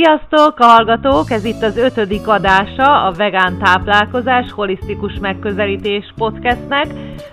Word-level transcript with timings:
Sziasztok, 0.00 0.58
a 0.58 0.64
hallgatók! 0.64 1.30
Ez 1.30 1.44
itt 1.44 1.62
az 1.62 1.76
ötödik 1.76 2.28
adása 2.28 3.04
a 3.04 3.12
Vegán 3.12 3.58
Táplálkozás 3.58 4.52
Holisztikus 4.52 5.18
Megközelítés 5.20 6.12
podcastnek. 6.16 6.86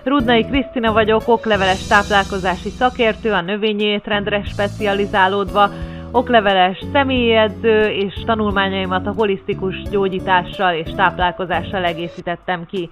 Rudnai 0.04 0.44
Krisztina 0.44 0.92
vagyok, 0.92 1.22
okleveles 1.26 1.86
táplálkozási 1.86 2.68
szakértő, 2.68 3.32
a 3.32 3.40
növényi 3.40 3.84
étrendre 3.84 4.44
specializálódva, 4.44 5.70
okleveles 6.12 6.84
személyedző 6.92 7.82
és 7.82 8.14
tanulmányaimat 8.24 9.06
a 9.06 9.14
holisztikus 9.16 9.82
gyógyítással 9.90 10.74
és 10.74 10.90
táplálkozással 10.96 11.84
egészítettem 11.84 12.66
ki. 12.66 12.90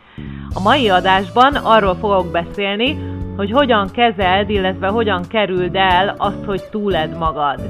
A 0.54 0.60
mai 0.60 0.88
adásban 0.88 1.54
arról 1.54 1.94
fogok 1.94 2.30
beszélni, 2.30 3.13
hogy 3.36 3.50
hogyan 3.50 3.90
kezeld, 3.90 4.50
illetve 4.50 4.86
hogyan 4.86 5.22
kerüld 5.28 5.76
el 5.76 6.14
azt, 6.18 6.44
hogy 6.44 6.62
túled 6.70 7.18
magad 7.18 7.60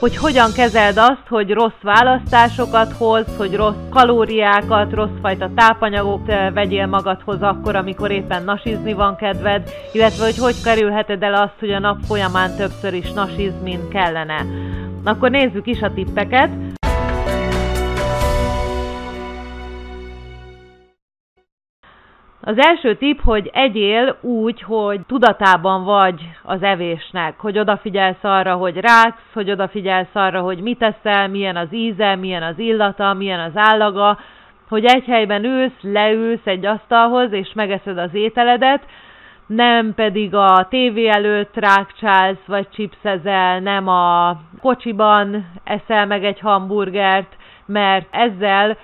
hogy 0.00 0.16
hogyan 0.16 0.52
kezeld 0.52 0.96
azt, 0.96 1.26
hogy 1.28 1.50
rossz 1.50 1.80
választásokat 1.82 2.92
hoz, 2.92 3.24
hogy 3.36 3.54
rossz 3.54 3.88
kalóriákat, 3.90 4.92
rossz 4.92 5.18
fajta 5.22 5.50
tápanyagokat 5.54 6.28
eh, 6.28 6.52
vegyél 6.52 6.86
magadhoz 6.86 7.42
akkor, 7.42 7.76
amikor 7.76 8.10
éppen 8.10 8.44
nasizni 8.44 8.92
van 8.92 9.16
kedved, 9.16 9.70
illetve 9.92 10.24
hogy 10.24 10.38
hogy 10.38 10.62
kerülheted 10.62 11.22
el 11.22 11.34
azt, 11.34 11.58
hogy 11.58 11.70
a 11.70 11.78
nap 11.78 11.98
folyamán 12.06 12.56
többször 12.56 12.94
is 12.94 13.12
nasizz, 13.12 13.62
mint 13.62 13.88
kellene. 13.88 14.46
Akkor 15.04 15.30
nézzük 15.30 15.66
is 15.66 15.82
a 15.82 15.92
tippeket. 15.94 16.50
Az 22.48 22.58
első 22.58 22.96
tipp, 22.96 23.18
hogy 23.20 23.50
egyél 23.52 24.16
úgy, 24.20 24.62
hogy 24.62 25.00
tudatában 25.06 25.84
vagy 25.84 26.28
az 26.42 26.62
evésnek, 26.62 27.40
hogy 27.40 27.58
odafigyelsz 27.58 28.22
arra, 28.24 28.54
hogy 28.54 28.76
ráksz, 28.76 29.32
hogy 29.32 29.50
odafigyelsz 29.50 30.14
arra, 30.14 30.40
hogy 30.40 30.60
mit 30.60 30.82
eszel, 30.82 31.28
milyen 31.28 31.56
az 31.56 31.68
íze, 31.70 32.16
milyen 32.16 32.42
az 32.42 32.58
illata, 32.58 33.12
milyen 33.12 33.40
az 33.40 33.52
állaga, 33.54 34.18
hogy 34.68 34.84
egy 34.84 35.04
helyben 35.04 35.44
ülsz, 35.44 35.80
leülsz 35.80 36.44
egy 36.46 36.66
asztalhoz, 36.66 37.32
és 37.32 37.52
megeszed 37.54 37.98
az 37.98 38.14
ételedet, 38.14 38.82
nem 39.46 39.94
pedig 39.94 40.34
a 40.34 40.66
tévé 40.70 41.08
előtt 41.08 41.54
rákcsálsz, 41.54 42.44
vagy 42.46 42.68
chipszezel, 42.68 43.60
nem 43.60 43.88
a 43.88 44.36
kocsiban 44.60 45.46
eszel 45.64 46.06
meg 46.06 46.24
egy 46.24 46.40
hamburgert, 46.40 47.36
mert 47.66 48.06
ezzel 48.10 48.76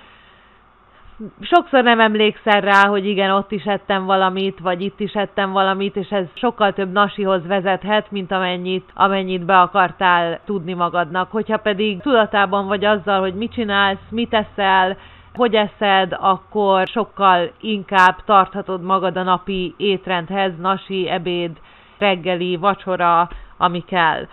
sokszor 1.41 1.83
nem 1.83 1.99
emlékszel 1.99 2.61
rá, 2.61 2.87
hogy 2.87 3.05
igen, 3.05 3.31
ott 3.31 3.51
is 3.51 3.63
ettem 3.63 4.05
valamit, 4.05 4.59
vagy 4.59 4.81
itt 4.81 4.99
is 4.99 5.13
ettem 5.13 5.51
valamit, 5.51 5.95
és 5.95 6.09
ez 6.09 6.25
sokkal 6.33 6.73
több 6.73 6.91
nasihoz 6.91 7.47
vezethet, 7.47 8.11
mint 8.11 8.31
amennyit, 8.31 8.89
amennyit 8.93 9.45
be 9.45 9.59
akartál 9.59 10.39
tudni 10.45 10.73
magadnak. 10.73 11.31
Hogyha 11.31 11.57
pedig 11.57 12.01
tudatában 12.01 12.67
vagy 12.67 12.85
azzal, 12.85 13.19
hogy 13.19 13.33
mit 13.33 13.53
csinálsz, 13.53 14.09
mit 14.09 14.33
eszel, 14.33 14.97
hogy 15.33 15.55
eszed, 15.55 16.17
akkor 16.19 16.87
sokkal 16.87 17.51
inkább 17.61 18.15
tarthatod 18.25 18.81
magad 18.81 19.17
a 19.17 19.23
napi 19.23 19.73
étrendhez, 19.77 20.51
nasi, 20.59 21.09
ebéd, 21.09 21.51
reggeli, 21.97 22.55
vacsora, 22.55 23.29
ami 23.57 23.83
kell. 23.87 24.27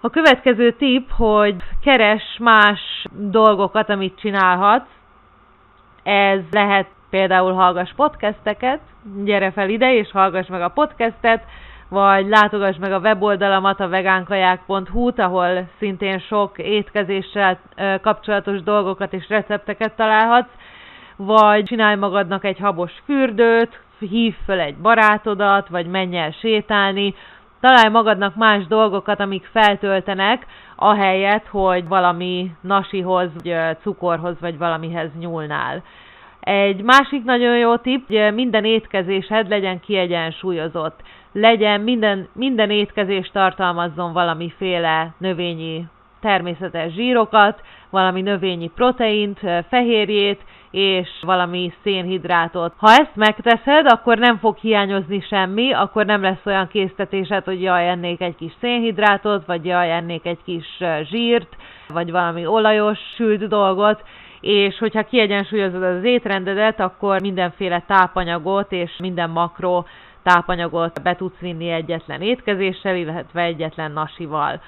A 0.00 0.10
következő 0.10 0.72
tipp, 0.72 1.08
hogy 1.10 1.56
keres 1.82 2.36
más 2.38 3.06
dolgokat, 3.12 3.90
amit 3.90 4.18
csinálhatsz, 4.18 4.95
ez 6.06 6.40
lehet 6.50 6.86
például 7.10 7.52
hallgass 7.52 7.92
podcasteket, 7.96 8.80
gyere 9.24 9.50
fel 9.50 9.68
ide 9.68 9.94
és 9.94 10.10
hallgass 10.10 10.48
meg 10.48 10.62
a 10.62 10.68
podcastet, 10.68 11.44
vagy 11.88 12.26
látogass 12.26 12.76
meg 12.76 12.92
a 12.92 12.98
weboldalamat, 12.98 13.80
a 13.80 13.88
vegánkaják.hu-t, 13.88 15.18
ahol 15.18 15.68
szintén 15.78 16.18
sok 16.18 16.58
étkezéssel 16.58 17.58
kapcsolatos 18.02 18.62
dolgokat 18.62 19.12
és 19.12 19.28
recepteket 19.28 19.96
találhatsz, 19.96 20.50
vagy 21.16 21.64
csinálj 21.64 21.96
magadnak 21.96 22.44
egy 22.44 22.58
habos 22.58 22.92
fürdőt, 23.04 23.80
hív 23.98 24.34
föl 24.44 24.60
egy 24.60 24.76
barátodat, 24.76 25.68
vagy 25.68 25.86
menj 25.86 26.18
el 26.18 26.30
sétálni, 26.30 27.14
találj 27.60 27.88
magadnak 27.88 28.34
más 28.34 28.66
dolgokat, 28.66 29.20
amik 29.20 29.48
feltöltenek, 29.52 30.46
ahelyett, 30.76 31.46
hogy 31.46 31.88
valami 31.88 32.50
nasihoz, 32.60 33.28
vagy 33.42 33.56
cukorhoz, 33.80 34.40
vagy 34.40 34.58
valamihez 34.58 35.10
nyúlnál. 35.18 35.82
Egy 36.40 36.82
másik 36.82 37.24
nagyon 37.24 37.58
jó 37.58 37.76
tipp, 37.76 38.06
hogy 38.08 38.34
minden 38.34 38.64
étkezésed 38.64 39.48
legyen 39.48 39.80
kiegyensúlyozott. 39.80 41.00
Legyen 41.32 41.80
minden, 41.80 42.28
minden 42.32 42.70
étkezés 42.70 43.30
tartalmazzon 43.30 44.12
valamiféle 44.12 45.14
növényi 45.18 45.86
természetes 46.20 46.92
zsírokat, 46.92 47.60
valami 47.90 48.22
növényi 48.22 48.70
proteint, 48.74 49.40
fehérjét, 49.68 50.40
és 50.70 51.08
valami 51.20 51.72
szénhidrátot. 51.82 52.72
Ha 52.76 52.90
ezt 52.90 53.14
megteszed, 53.14 53.86
akkor 53.92 54.18
nem 54.18 54.38
fog 54.38 54.56
hiányozni 54.56 55.20
semmi, 55.20 55.72
akkor 55.72 56.06
nem 56.06 56.22
lesz 56.22 56.46
olyan 56.46 56.68
késztetésed, 56.68 57.44
hogy 57.44 57.62
jaj, 57.62 57.88
ennék 57.88 58.20
egy 58.20 58.36
kis 58.36 58.52
szénhidrátot, 58.60 59.46
vagy 59.46 59.64
jaj, 59.64 59.92
ennék 59.92 60.26
egy 60.26 60.42
kis 60.44 60.66
zsírt, 61.02 61.56
vagy 61.88 62.10
valami 62.10 62.46
olajos 62.46 62.98
sült 63.14 63.48
dolgot, 63.48 64.02
és 64.40 64.78
hogyha 64.78 65.04
kiegyensúlyozod 65.04 65.82
az 65.82 66.04
étrendedet, 66.04 66.80
akkor 66.80 67.20
mindenféle 67.20 67.84
tápanyagot 67.86 68.72
és 68.72 68.90
minden 68.98 69.30
makro 69.30 69.84
tápanyagot 70.22 71.02
be 71.02 71.16
tudsz 71.16 71.38
vinni 71.38 71.70
egyetlen 71.70 72.20
étkezéssel, 72.20 72.96
illetve 72.96 73.42
egyetlen 73.42 73.92
nasival. 73.92 74.60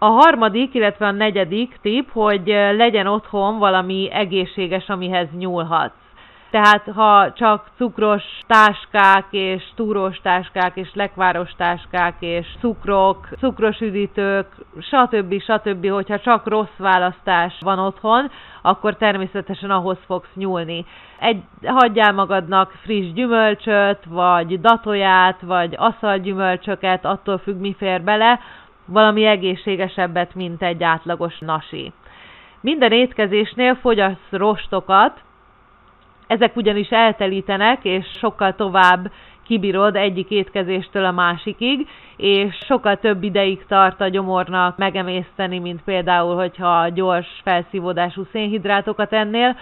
A 0.00 0.06
harmadik, 0.06 0.74
illetve 0.74 1.06
a 1.06 1.10
negyedik 1.10 1.78
tip, 1.82 2.10
hogy 2.12 2.46
legyen 2.76 3.06
otthon 3.06 3.58
valami 3.58 4.08
egészséges, 4.12 4.88
amihez 4.88 5.28
nyúlhatsz. 5.38 6.08
Tehát 6.50 6.90
ha 6.94 7.32
csak 7.32 7.70
cukros 7.76 8.22
táskák 8.46 9.26
és 9.30 9.62
túrós 9.74 10.20
táskák 10.22 10.76
és 10.76 10.90
lekváros 10.94 11.50
táskák 11.56 12.14
és 12.20 12.46
cukrok, 12.60 13.28
cukros 13.38 13.80
üdítők, 13.80 14.46
stb. 14.78 15.40
stb. 15.40 15.88
hogyha 15.90 16.18
csak 16.18 16.46
rossz 16.48 16.76
választás 16.76 17.54
van 17.60 17.78
otthon, 17.78 18.30
akkor 18.62 18.96
természetesen 18.96 19.70
ahhoz 19.70 19.98
fogsz 20.06 20.34
nyúlni. 20.34 20.84
Egy, 21.18 21.42
hagyjál 21.64 22.12
magadnak 22.12 22.70
friss 22.70 23.12
gyümölcsöt, 23.12 24.04
vagy 24.08 24.60
datóját, 24.60 25.40
vagy 25.40 25.74
aszalgyümölcsöket, 25.78 27.04
attól 27.04 27.38
függ 27.38 27.60
mi 27.60 27.74
fér 27.78 28.02
bele, 28.02 28.40
valami 28.88 29.24
egészségesebbet, 29.24 30.34
mint 30.34 30.62
egy 30.62 30.82
átlagos 30.82 31.38
nasi. 31.38 31.92
Minden 32.60 32.92
étkezésnél 32.92 33.74
fogyasz 33.74 34.26
rostokat, 34.30 35.20
ezek 36.26 36.56
ugyanis 36.56 36.88
eltelítenek, 36.88 37.84
és 37.84 38.06
sokkal 38.18 38.54
tovább 38.54 39.10
kibírod 39.46 39.96
egyik 39.96 40.30
étkezéstől 40.30 41.04
a 41.04 41.10
másikig, 41.10 41.88
és 42.16 42.54
sokkal 42.66 42.96
több 42.96 43.22
ideig 43.22 43.66
tart 43.66 44.00
a 44.00 44.08
gyomornak 44.08 44.76
megemészteni, 44.76 45.58
mint 45.58 45.82
például, 45.82 46.34
hogyha 46.34 46.88
gyors 46.88 47.40
felszívódású 47.44 48.22
szénhidrátokat 48.32 49.12
ennél, 49.12 49.56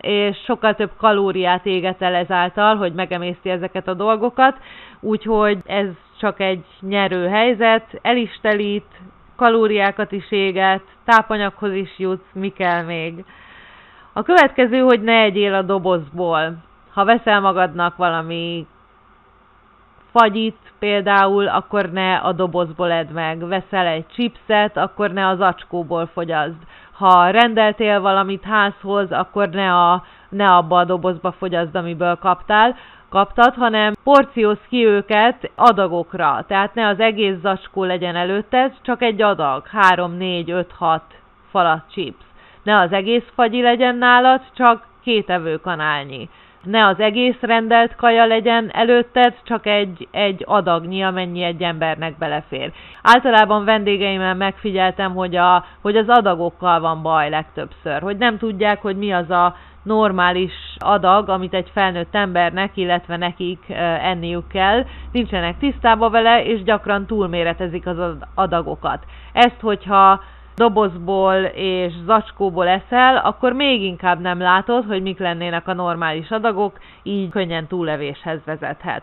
és 0.00 0.36
sokkal 0.44 0.74
több 0.74 0.90
kalóriát 0.96 1.66
éget 1.66 2.02
el 2.02 2.14
ezáltal, 2.14 2.76
hogy 2.76 2.92
megemészti 2.92 3.50
ezeket 3.50 3.88
a 3.88 3.94
dolgokat, 3.94 4.56
úgyhogy 5.00 5.58
ez 5.66 5.86
csak 6.18 6.40
egy 6.40 6.64
nyerő 6.80 7.28
helyzet, 7.28 7.98
el 8.02 8.16
is 8.16 8.38
telít, 8.40 8.86
kalóriákat 9.36 10.12
is 10.12 10.30
éget, 10.30 10.82
tápanyaghoz 11.04 11.72
is 11.72 11.98
jutsz, 11.98 12.32
mi 12.32 12.48
kell 12.48 12.82
még. 12.82 13.24
A 14.12 14.22
következő, 14.22 14.78
hogy 14.78 15.02
ne 15.02 15.20
egyél 15.20 15.54
a 15.54 15.62
dobozból. 15.62 16.56
Ha 16.92 17.04
veszel 17.04 17.40
magadnak 17.40 17.96
valami 17.96 18.66
fagyit 20.12 20.58
például, 20.78 21.48
akkor 21.48 21.90
ne 21.90 22.16
a 22.16 22.32
dobozból 22.32 22.90
edd 22.90 23.12
meg. 23.12 23.48
Veszel 23.48 23.86
egy 23.86 24.06
chipset, 24.06 24.76
akkor 24.76 25.10
ne 25.10 25.28
az 25.28 25.40
acskóból 25.40 26.06
fogyaszd. 26.06 26.56
Ha 26.92 27.30
rendeltél 27.30 28.00
valamit 28.00 28.42
házhoz, 28.42 29.12
akkor 29.12 29.48
ne, 29.48 29.74
a, 29.74 30.04
ne 30.28 30.54
abba 30.54 30.78
a 30.78 30.84
dobozba 30.84 31.32
fogyaszd, 31.32 31.74
amiből 31.74 32.16
kaptál, 32.16 32.76
kaptad, 33.14 33.54
hanem 33.54 33.92
porcióz 34.04 34.58
ki 34.68 34.86
őket 34.86 35.50
adagokra. 35.54 36.44
Tehát 36.48 36.74
ne 36.74 36.88
az 36.88 37.00
egész 37.00 37.36
zacskó 37.42 37.84
legyen 37.84 38.16
előtted, 38.16 38.72
csak 38.82 39.02
egy 39.02 39.22
adag, 39.22 39.66
3, 39.66 40.16
4, 40.16 40.50
5, 40.50 40.72
6 40.78 41.02
falat 41.50 41.82
chips 41.90 42.24
ne 42.64 42.78
az 42.78 42.92
egész 42.92 43.24
fagyi 43.34 43.62
legyen 43.62 43.96
nálad, 43.96 44.40
csak 44.54 44.86
két 45.02 45.30
evőkanálnyi. 45.30 46.28
Ne 46.62 46.86
az 46.86 47.00
egész 47.00 47.40
rendelt 47.40 47.96
kaja 47.96 48.26
legyen 48.26 48.70
előtted, 48.72 49.34
csak 49.42 49.66
egy, 49.66 50.08
egy 50.10 50.42
adagnyi, 50.46 51.02
amennyi 51.02 51.42
egy 51.42 51.62
embernek 51.62 52.18
belefér. 52.18 52.72
Általában 53.02 53.64
vendégeimmel 53.64 54.34
megfigyeltem, 54.34 55.14
hogy, 55.14 55.36
a, 55.36 55.64
hogy 55.80 55.96
az 55.96 56.08
adagokkal 56.08 56.80
van 56.80 57.02
baj 57.02 57.30
legtöbbször, 57.30 58.00
hogy 58.02 58.16
nem 58.16 58.38
tudják, 58.38 58.82
hogy 58.82 58.96
mi 58.96 59.12
az 59.12 59.30
a 59.30 59.56
normális 59.82 60.52
adag, 60.78 61.28
amit 61.28 61.54
egy 61.54 61.70
felnőtt 61.72 62.14
embernek, 62.14 62.76
illetve 62.76 63.16
nekik 63.16 63.58
enniük 64.00 64.46
kell, 64.46 64.84
nincsenek 65.12 65.58
tisztában 65.58 66.10
vele, 66.10 66.44
és 66.44 66.62
gyakran 66.62 67.06
túlméretezik 67.06 67.86
az 67.86 67.98
adagokat. 68.34 69.04
Ezt, 69.32 69.60
hogyha 69.60 70.20
dobozból 70.56 71.34
és 71.54 71.92
zacskóból 72.06 72.68
eszel, 72.68 73.16
akkor 73.16 73.52
még 73.52 73.82
inkább 73.82 74.20
nem 74.20 74.40
látod, 74.40 74.84
hogy 74.84 75.02
mik 75.02 75.18
lennének 75.18 75.68
a 75.68 75.74
normális 75.74 76.30
adagok, 76.30 76.78
így 77.02 77.30
könnyen 77.30 77.66
túlevéshez 77.66 78.40
vezethet. 78.44 79.02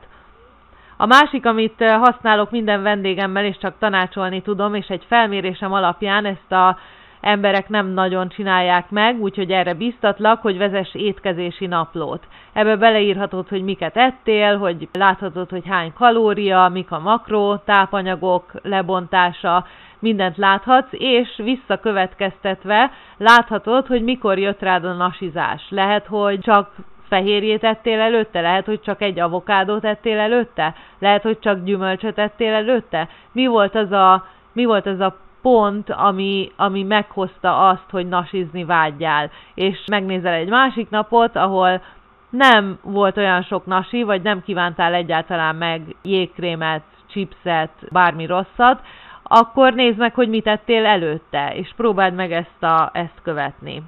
A 0.98 1.06
másik, 1.06 1.46
amit 1.46 1.84
használok 1.84 2.52
minden 2.52 2.82
vendégemmel, 2.82 3.46
és 3.46 3.58
csak 3.58 3.78
tanácsolni 3.80 4.42
tudom, 4.42 4.74
és 4.76 4.88
egy 4.88 5.06
felmérésem 5.08 5.74
alapján 5.74 6.26
ezt 6.26 6.52
a 6.52 6.78
emberek 7.22 7.70
nem 7.70 7.88
nagyon 7.88 8.30
csinálják 8.30 8.90
meg, 8.90 9.20
úgyhogy 9.20 9.52
erre 9.52 9.74
biztatlak, 9.74 10.42
hogy 10.42 10.58
vezess 10.58 10.94
étkezési 10.94 11.66
naplót. 11.66 12.28
Ebbe 12.54 12.76
beleírhatod, 12.76 13.48
hogy 13.48 13.64
miket 13.64 13.98
ettél, 13.98 14.58
hogy 14.58 14.90
láthatod, 14.94 15.50
hogy 15.50 15.68
hány 15.68 15.94
kalória, 15.94 16.70
mik 16.74 16.92
a 16.92 17.00
makró, 17.00 17.56
tápanyagok 17.56 18.52
lebontása, 18.64 19.66
mindent 20.00 20.38
láthatsz, 20.38 20.92
és 20.92 21.30
visszakövetkeztetve 21.44 22.92
láthatod, 23.18 23.88
hogy 23.88 24.04
mikor 24.04 24.38
jött 24.38 24.60
rád 24.60 24.86
a 24.86 24.94
nasizás. 24.94 25.68
Lehet, 25.70 26.06
hogy 26.06 26.40
csak 26.40 26.76
fehérjét 27.08 27.64
ettél 27.64 28.00
előtte? 28.00 28.42
Lehet, 28.42 28.66
hogy 28.66 28.82
csak 28.82 29.02
egy 29.02 29.20
avokádót 29.20 29.86
ettél 29.86 30.20
előtte? 30.20 30.76
Lehet, 31.00 31.22
hogy 31.22 31.40
csak 31.40 31.64
gyümölcsöt 31.64 32.18
ettél 32.18 32.54
előtte? 32.54 33.08
Mi 33.32 33.48
volt 33.48 33.76
az 33.76 33.92
a, 33.92 34.26
mi 34.54 34.66
volt 34.66 34.86
az 34.86 35.00
a 35.00 35.16
pont, 35.42 35.90
ami, 35.90 36.52
ami 36.56 36.84
meghozta 36.84 37.68
azt, 37.68 37.90
hogy 37.92 38.08
nasizni 38.08 38.64
vágyjál. 38.64 39.32
És 39.54 39.78
megnézel 39.88 40.34
egy 40.34 40.50
másik 40.50 40.90
napot, 40.90 41.36
ahol 41.36 41.82
nem 42.30 42.80
volt 42.82 43.18
olyan 43.18 43.42
sok 43.42 43.66
nasi, 43.66 44.04
vagy 44.04 44.22
nem 44.22 44.42
kívántál 44.44 44.94
egyáltalán 44.94 45.56
meg 45.56 45.96
jégkrémet, 46.02 46.84
chipset, 47.08 47.72
bármi 47.90 48.26
rosszat, 48.26 48.82
akkor 49.24 49.74
nézd 49.74 49.98
meg, 49.98 50.14
hogy 50.14 50.30
mit 50.30 50.48
ettél 50.48 50.86
előtte, 50.86 51.56
és 51.56 51.74
próbáld 51.76 52.14
meg 52.14 52.32
ezt, 52.32 52.64
a, 52.64 52.90
ezt 52.94 53.22
követni. 53.24 53.84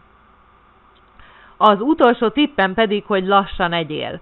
Az 1.58 1.82
utolsó 1.82 2.30
tippem 2.30 2.74
pedig, 2.74 3.04
hogy 3.06 3.26
lassan 3.26 3.74
egyél. 3.74 4.20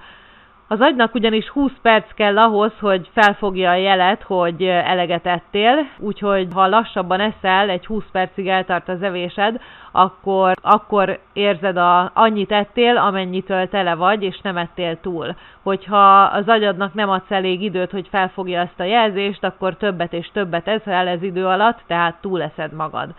Az 0.72 0.82
agynak 0.82 1.14
ugyanis 1.14 1.50
20 1.50 1.72
perc 1.82 2.14
kell 2.14 2.38
ahhoz, 2.38 2.72
hogy 2.80 3.10
felfogja 3.14 3.70
a 3.70 3.76
jelet, 3.76 4.24
hogy 4.24 4.64
eleget 4.64 5.26
ettél, 5.26 5.88
úgyhogy 6.00 6.48
ha 6.54 6.68
lassabban 6.68 7.20
eszel, 7.20 7.70
egy 7.70 7.86
20 7.86 8.04
percig 8.12 8.48
eltart 8.48 8.90
az 8.90 9.02
evésed, 9.02 9.62
akkor, 9.92 10.54
akkor 10.62 11.20
érzed 11.34 11.78
a, 11.78 12.12
annyit 12.14 12.52
ettél, 12.52 12.98
amennyitől 12.98 13.70
tele 13.70 13.96
vagy, 13.96 14.24
és 14.24 14.40
nem 14.42 14.58
ettél 14.58 15.00
túl. 15.00 15.36
Hogyha 15.64 16.22
az 16.22 16.48
agyadnak 16.48 16.94
nem 16.94 17.10
adsz 17.10 17.32
elég 17.32 17.62
időt, 17.62 17.92
hogy 17.92 18.08
felfogja 18.08 18.60
ezt 18.60 18.80
a 18.80 18.84
jelzést, 18.84 19.44
akkor 19.44 19.76
többet 19.78 20.14
és 20.14 20.30
többet 20.34 20.68
eszel 20.68 21.08
ez 21.08 21.24
idő 21.24 21.46
alatt, 21.46 21.80
tehát 21.88 22.22
túleszed 22.22 22.74
magad. 22.74 23.10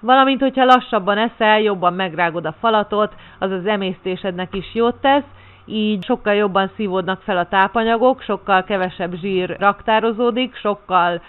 Valamint, 0.00 0.40
hogyha 0.40 0.64
lassabban 0.64 1.18
eszel, 1.18 1.60
jobban 1.60 1.94
megrágod 1.94 2.44
a 2.44 2.54
falatot, 2.60 3.14
az 3.38 3.50
az 3.50 3.66
emésztésednek 3.66 4.54
is 4.54 4.74
jót 4.74 5.00
tesz, 5.00 5.24
így 5.66 6.04
sokkal 6.04 6.34
jobban 6.34 6.70
szívódnak 6.76 7.20
fel 7.20 7.36
a 7.38 7.48
tápanyagok, 7.48 8.22
sokkal 8.22 8.64
kevesebb 8.64 9.14
zsír 9.14 9.56
raktározódik, 9.58 10.56
sokkal 10.56 11.22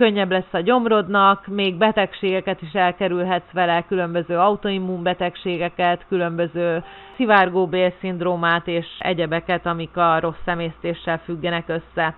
könnyebb 0.00 0.30
lesz 0.30 0.52
a 0.52 0.60
gyomrodnak, 0.60 1.46
még 1.46 1.74
betegségeket 1.74 2.62
is 2.62 2.72
elkerülhetsz 2.72 3.52
vele, 3.52 3.84
különböző 3.88 4.38
autoimmunbetegségeket, 4.38 6.04
különböző 6.08 6.84
szivárgóbélszindrómát 7.16 8.66
és 8.66 8.86
egyebeket, 8.98 9.66
amik 9.66 9.96
a 9.96 10.20
rossz 10.20 10.42
szemésztéssel 10.44 11.18
függenek 11.18 11.68
össze. 11.68 12.14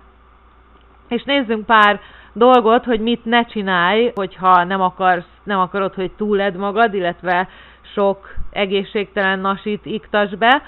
És 1.07 1.23
nézzünk 1.23 1.65
pár 1.65 1.99
dolgot, 2.33 2.83
hogy 2.83 2.99
mit 2.99 3.25
ne 3.25 3.45
csinálj, 3.45 4.11
hogyha 4.15 4.63
nem, 4.63 4.81
akarsz, 4.81 5.29
nem 5.43 5.59
akarod, 5.59 5.93
hogy 5.93 6.11
túled 6.11 6.55
magad, 6.55 6.93
illetve 6.93 7.47
sok 7.93 8.35
egészségtelen 8.51 9.39
nasit 9.39 9.85
iktas 9.85 10.29
be. 10.29 10.61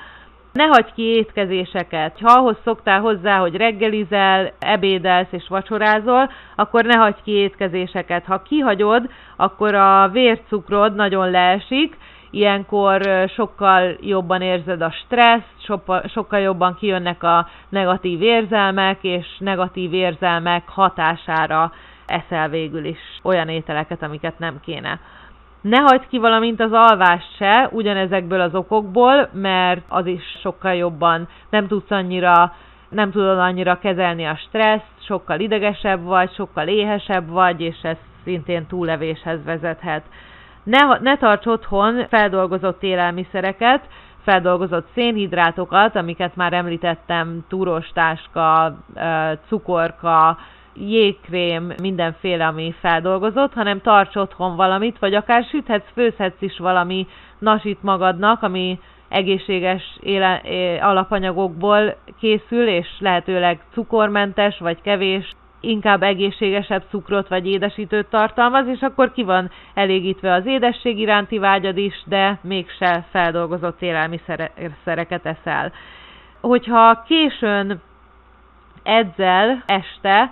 Ne 0.55 0.65
hagyj 0.65 0.89
ki 0.95 1.03
étkezéseket. 1.03 2.19
Ha 2.19 2.33
ahhoz 2.33 2.55
szoktál 2.63 2.99
hozzá, 2.99 3.37
hogy 3.37 3.55
reggelizel, 3.55 4.53
ebédelsz 4.59 5.31
és 5.31 5.47
vacsorázol, 5.47 6.31
akkor 6.55 6.85
ne 6.85 6.97
hagyj 6.97 7.17
ki 7.23 7.31
étkezéseket. 7.31 8.25
Ha 8.25 8.41
kihagyod, 8.41 9.09
akkor 9.35 9.75
a 9.75 10.09
vércukrod 10.09 10.95
nagyon 10.95 11.31
leesik, 11.31 11.97
ilyenkor 12.31 13.01
sokkal 13.35 13.97
jobban 14.01 14.41
érzed 14.41 14.81
a 14.81 14.91
stresszt, 15.05 15.81
sokkal 16.05 16.39
jobban 16.39 16.75
kijönnek 16.75 17.23
a 17.23 17.47
negatív 17.69 18.21
érzelmek, 18.21 18.97
és 19.01 19.27
negatív 19.39 19.93
érzelmek 19.93 20.69
hatására 20.69 21.71
eszel 22.05 22.49
végül 22.49 22.85
is 22.85 22.99
olyan 23.23 23.49
ételeket, 23.49 24.03
amiket 24.03 24.39
nem 24.39 24.59
kéne. 24.59 24.99
Ne 25.69 25.77
hagyd 25.77 26.07
ki 26.07 26.17
valamint 26.17 26.62
az 26.62 26.71
alvást 26.71 27.35
se, 27.35 27.69
ugyanezekből 27.71 28.41
az 28.41 28.56
okokból, 28.56 29.29
mert 29.33 29.81
az 29.88 30.06
is 30.06 30.23
sokkal 30.41 30.73
jobban 30.73 31.27
nem 31.50 31.67
tudsz 31.67 31.91
annyira 31.91 32.53
nem 32.89 33.12
tudod 33.12 33.38
annyira 33.38 33.79
kezelni 33.79 34.25
a 34.25 34.35
stresszt, 34.35 35.06
sokkal 35.06 35.39
idegesebb 35.39 36.03
vagy, 36.03 36.33
sokkal 36.33 36.67
éhesebb 36.67 37.29
vagy, 37.29 37.62
és 37.62 37.77
ez 37.81 37.97
szintén 38.23 38.65
túlevéshez 38.67 39.44
vezethet. 39.44 40.03
Ne, 40.63 41.00
ne 41.01 41.17
tarts 41.17 41.45
otthon 41.45 42.07
feldolgozott 42.07 42.83
élelmiszereket, 42.83 43.81
feldolgozott 44.23 44.88
szénhidrátokat, 44.94 45.95
amiket 45.95 46.35
már 46.35 46.53
említettem, 46.53 47.45
túrostáska, 47.50 48.77
cukorka, 49.47 50.38
jégkrém, 50.75 51.74
mindenféle, 51.81 52.48
ami 52.48 52.75
feldolgozott, 52.80 53.54
hanem 53.54 53.81
tarts 53.81 54.16
otthon 54.16 54.56
valamit, 54.56 55.00
vagy 55.00 55.13
akár 55.13 55.44
süthetsz, 55.44 55.92
főzhetsz 55.94 56.42
is 56.42 56.57
valami 56.57 57.07
nasit 57.39 57.83
magadnak, 57.83 58.44
ami 58.44 58.80
egészséges 59.10 59.98
éle, 60.00 60.42
alapanyagokból 60.81 61.95
készül, 62.19 62.68
és 62.68 62.88
lehetőleg 63.00 63.60
cukormentes, 63.74 64.57
vagy 64.60 64.81
kevés, 64.81 65.36
inkább 65.60 66.04
egészségesebb 66.04 66.83
cukrot 66.89 67.27
vagy 67.27 67.48
édesítőt 67.48 68.10
tartalmaz, 68.10 68.68
és 68.68 68.81
akkor 68.81 69.12
ki 69.12 69.24
van 69.24 69.51
elégítve 69.74 70.33
az 70.33 70.45
édesség 70.45 71.00
iránti 71.00 71.38
vágyad 71.38 71.77
is, 71.77 72.04
de 72.06 72.39
mégse 72.42 73.06
feldolgozott 73.12 73.81
élelmiszereket 73.81 75.25
eszel. 75.25 75.72
Hogyha 76.42 77.04
későn 77.07 77.81
edzel 78.83 79.63
este, 79.66 80.31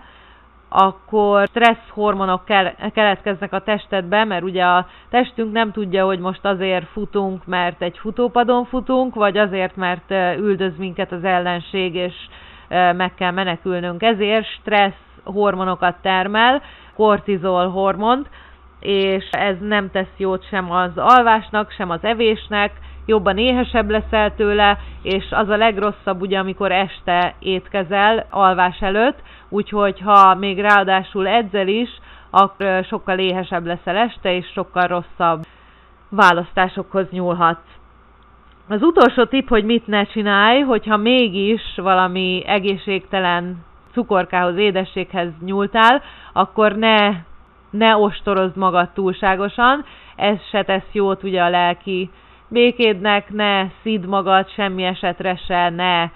akkor 0.75 1.47
stressz 1.47 1.89
hormonok 1.89 2.45
keletkeznek 2.93 3.53
a 3.53 3.61
testedbe, 3.61 4.23
mert 4.23 4.43
ugye 4.43 4.63
a 4.63 4.87
testünk 5.09 5.51
nem 5.51 5.71
tudja, 5.71 6.05
hogy 6.05 6.19
most 6.19 6.45
azért 6.45 6.87
futunk, 6.87 7.45
mert 7.45 7.81
egy 7.81 7.97
futópadon 7.97 8.65
futunk, 8.65 9.15
vagy 9.15 9.37
azért, 9.37 9.75
mert 9.75 10.11
üldöz 10.37 10.77
minket 10.77 11.11
az 11.11 11.23
ellenség, 11.23 11.95
és 11.95 12.13
meg 12.69 13.13
kell 13.13 13.31
menekülnünk. 13.31 14.03
Ezért 14.03 14.45
stressz 14.45 14.93
hormonokat 15.23 15.95
termel, 16.01 16.61
kortizol 16.95 17.69
hormont, 17.69 18.29
és 18.83 19.29
ez 19.31 19.55
nem 19.59 19.91
tesz 19.91 20.13
jót 20.17 20.47
sem 20.47 20.71
az 20.71 20.91
alvásnak, 20.95 21.71
sem 21.71 21.89
az 21.89 22.03
evésnek, 22.03 22.71
jobban 23.05 23.37
éhesebb 23.37 23.89
leszel 23.89 24.35
tőle, 24.35 24.77
és 25.01 25.25
az 25.29 25.49
a 25.49 25.57
legrosszabb 25.57 26.21
ugye, 26.21 26.39
amikor 26.39 26.71
este 26.71 27.35
étkezel 27.39 28.25
alvás 28.29 28.81
előtt, 28.81 29.19
úgyhogy 29.49 29.99
ha 29.99 30.35
még 30.35 30.59
ráadásul 30.59 31.27
edzel 31.27 31.67
is, 31.67 31.89
akkor 32.29 32.83
sokkal 32.83 33.19
éhesebb 33.19 33.65
leszel 33.65 33.97
este, 33.97 34.35
és 34.35 34.45
sokkal 34.53 34.87
rosszabb 34.87 35.43
választásokhoz 36.09 37.05
nyúlhatsz. 37.11 37.71
Az 38.67 38.81
utolsó 38.81 39.25
tipp, 39.25 39.47
hogy 39.47 39.63
mit 39.63 39.87
ne 39.87 40.05
csinálj, 40.05 40.61
hogyha 40.61 40.97
mégis 40.97 41.61
valami 41.75 42.43
egészségtelen 42.45 43.63
cukorkához, 43.91 44.57
édességhez 44.57 45.29
nyúltál, 45.45 46.01
akkor 46.33 46.75
ne, 46.75 47.09
ne 47.73 47.97
ostorozd 47.97 48.57
magad 48.57 48.89
túlságosan, 48.89 49.85
ez 50.15 50.37
se 50.51 50.63
tesz 50.63 50.91
jót 50.91 51.23
ugye 51.23 51.41
a 51.41 51.49
lelki 51.49 52.09
békédnek, 52.47 53.29
ne 53.29 53.67
szid 53.81 54.05
magad 54.05 54.49
semmi 54.49 54.83
esetre 54.83 55.35
se, 55.35 55.69
ne 55.69 56.09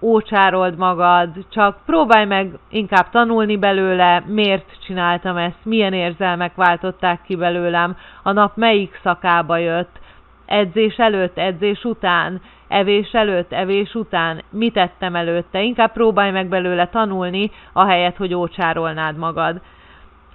ócsárold 0.00 0.76
magad, 0.76 1.28
csak 1.50 1.76
próbálj 1.86 2.26
meg 2.26 2.58
inkább 2.70 3.10
tanulni 3.10 3.56
belőle, 3.56 4.22
miért 4.26 4.84
csináltam 4.86 5.36
ezt, 5.36 5.64
milyen 5.64 5.92
érzelmek 5.92 6.54
váltották 6.54 7.22
ki 7.22 7.36
belőlem, 7.36 7.96
a 8.22 8.32
nap 8.32 8.56
melyik 8.56 9.00
szakába 9.02 9.56
jött, 9.56 10.00
edzés 10.46 10.96
előtt, 10.96 11.38
edzés 11.38 11.84
után, 11.84 12.40
evés 12.68 13.12
előtt, 13.12 13.52
evés 13.52 13.94
után, 13.94 14.42
mit 14.50 14.72
tettem 14.72 15.14
előtte, 15.14 15.62
inkább 15.62 15.92
próbálj 15.92 16.30
meg 16.30 16.48
belőle 16.48 16.86
tanulni, 16.86 17.50
ahelyett, 17.72 18.16
hogy 18.16 18.34
ócsárolnád 18.34 19.16
magad. 19.16 19.60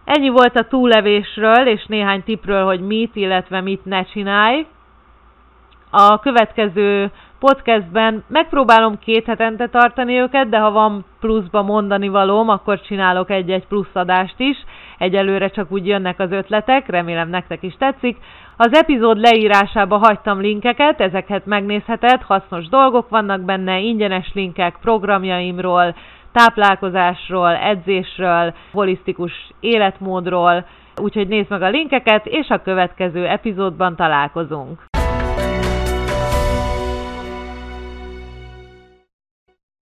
Ennyi 0.07 0.29
volt 0.29 0.55
a 0.55 0.67
túlevésről, 0.67 1.67
és 1.67 1.85
néhány 1.85 2.23
tipről, 2.23 2.65
hogy 2.65 2.79
mit, 2.79 3.15
illetve 3.15 3.61
mit 3.61 3.85
ne 3.85 4.03
csinálj. 4.03 4.65
A 5.89 6.19
következő 6.19 7.11
podcastben 7.39 8.23
megpróbálom 8.27 8.99
két 8.99 9.25
hetente 9.25 9.67
tartani 9.67 10.19
őket, 10.19 10.49
de 10.49 10.57
ha 10.57 10.71
van 10.71 11.05
pluszba 11.19 11.61
mondani 11.61 12.07
valóm, 12.07 12.49
akkor 12.49 12.81
csinálok 12.81 13.29
egy-egy 13.29 13.67
plusz 13.67 13.93
adást 13.95 14.39
is. 14.39 14.57
Egyelőre 14.97 15.49
csak 15.49 15.71
úgy 15.71 15.87
jönnek 15.87 16.19
az 16.19 16.31
ötletek, 16.31 16.87
remélem 16.87 17.29
nektek 17.29 17.63
is 17.63 17.75
tetszik. 17.77 18.17
Az 18.57 18.73
epizód 18.73 19.19
leírásába 19.19 19.97
hagytam 19.97 20.39
linkeket, 20.39 21.01
ezeket 21.01 21.45
megnézheted, 21.45 22.21
hasznos 22.21 22.67
dolgok 22.67 23.09
vannak 23.09 23.41
benne, 23.41 23.79
ingyenes 23.79 24.31
linkek 24.33 24.77
programjaimról, 24.81 25.95
táplálkozásról, 26.37 27.55
edzésről, 27.55 28.53
holisztikus 28.71 29.31
életmódról, 29.59 30.65
úgyhogy 31.01 31.27
nézd 31.27 31.49
meg 31.49 31.61
a 31.61 31.69
linkeket, 31.69 32.25
és 32.25 32.49
a 32.49 32.61
következő 32.61 33.27
epizódban 33.27 33.95
találkozunk. 33.95 34.85